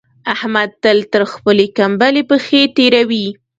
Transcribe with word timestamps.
احمد 0.33 0.69
تل 0.83 0.97
تر 1.13 1.23
خپلې 1.33 1.65
کمبلې 1.77 2.23
پښې 2.29 2.61
تېروي. 2.75 3.27